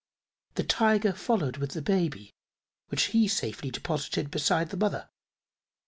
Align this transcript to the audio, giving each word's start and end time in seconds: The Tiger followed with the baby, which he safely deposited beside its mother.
The 0.55 0.63
Tiger 0.63 1.13
followed 1.13 1.57
with 1.57 1.73
the 1.73 1.81
baby, 1.83 2.33
which 2.87 3.09
he 3.13 3.27
safely 3.27 3.69
deposited 3.69 4.31
beside 4.31 4.73
its 4.73 4.77
mother. 4.79 5.11